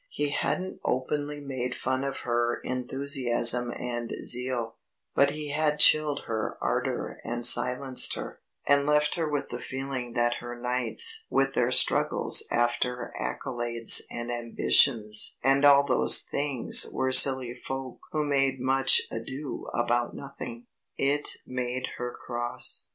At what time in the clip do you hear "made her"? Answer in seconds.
21.45-22.11